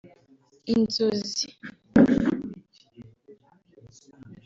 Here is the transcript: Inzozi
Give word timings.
Inzozi 0.73 1.45